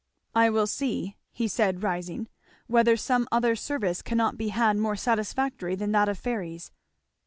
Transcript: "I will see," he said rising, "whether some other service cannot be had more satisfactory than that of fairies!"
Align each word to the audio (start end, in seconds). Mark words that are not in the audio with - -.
"I 0.33 0.49
will 0.49 0.65
see," 0.65 1.15
he 1.31 1.47
said 1.47 1.83
rising, 1.83 2.27
"whether 2.65 2.97
some 2.97 3.27
other 3.31 3.55
service 3.55 4.01
cannot 4.01 4.35
be 4.35 4.47
had 4.47 4.77
more 4.77 4.95
satisfactory 4.95 5.75
than 5.75 5.91
that 5.91 6.09
of 6.09 6.17
fairies!" 6.17 6.71